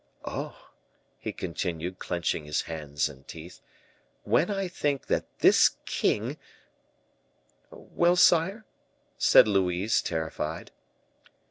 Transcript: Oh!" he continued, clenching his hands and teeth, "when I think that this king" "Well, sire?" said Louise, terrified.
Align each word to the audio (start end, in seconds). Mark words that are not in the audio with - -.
Oh!" 0.25 0.71
he 1.19 1.31
continued, 1.31 1.99
clenching 1.99 2.45
his 2.45 2.63
hands 2.63 3.07
and 3.07 3.27
teeth, 3.27 3.61
"when 4.23 4.49
I 4.49 4.67
think 4.67 5.05
that 5.05 5.25
this 5.41 5.77
king" 5.85 6.37
"Well, 7.69 8.15
sire?" 8.15 8.65
said 9.19 9.47
Louise, 9.47 10.01
terrified. 10.01 10.71